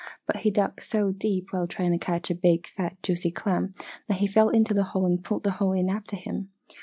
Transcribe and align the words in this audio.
But 0.25 0.37
he 0.37 0.49
dug 0.49 0.81
so 0.81 1.11
deep 1.11 1.49
while 1.51 1.67
trying 1.67 1.91
to 1.91 1.99
catch 2.03 2.31
a 2.31 2.33
big 2.33 2.65
fat 2.69 2.97
juicy 3.03 3.29
clam, 3.29 3.71
that 4.07 4.17
he 4.17 4.25
fell 4.25 4.49
into 4.49 4.73
the 4.73 4.81
hole 4.97 5.05
and 5.05 5.23
pulled 5.23 5.43
the 5.43 5.51
hole 5.51 5.73
in 5.73 5.89
after 5.91 6.15
him. 6.15 6.49